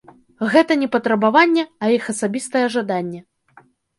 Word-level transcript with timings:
Гэта 0.53 0.77
не 0.83 0.87
патрабаванне, 0.95 1.65
а 1.85 1.91
іх 1.97 2.09
асабістае 2.15 2.65
жаданне. 2.79 3.21